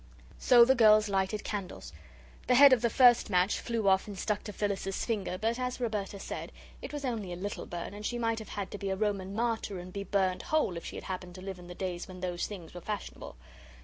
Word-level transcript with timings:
So 0.39 0.65
the 0.65 0.73
girls 0.73 1.09
lighted 1.09 1.43
candles. 1.43 1.93
The 2.47 2.55
head 2.55 2.73
of 2.73 2.81
the 2.81 2.89
first 2.89 3.29
match 3.29 3.59
flew 3.59 3.87
off 3.87 4.07
and 4.07 4.17
stuck 4.17 4.43
to 4.45 4.51
Phyllis's 4.51 5.05
finger; 5.05 5.37
but, 5.37 5.59
as 5.59 5.79
Roberta 5.79 6.17
said, 6.19 6.51
it 6.81 6.91
was 6.91 7.05
only 7.05 7.31
a 7.31 7.35
little 7.35 7.67
burn, 7.67 7.93
and 7.93 8.03
she 8.03 8.17
might 8.17 8.39
have 8.39 8.49
had 8.49 8.71
to 8.71 8.79
be 8.79 8.89
a 8.89 8.95
Roman 8.95 9.35
martyr 9.35 9.77
and 9.77 9.93
be 9.93 10.03
burned 10.03 10.41
whole 10.41 10.75
if 10.75 10.83
she 10.87 10.95
had 10.95 11.03
happened 11.05 11.35
to 11.35 11.41
live 11.43 11.59
in 11.59 11.67
the 11.67 11.75
days 11.75 12.07
when 12.07 12.21
those 12.21 12.47
things 12.47 12.73
were 12.73 12.81
fashionable. 12.81 13.35